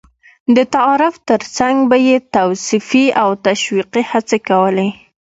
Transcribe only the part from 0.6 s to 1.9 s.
تعارف تر څنګ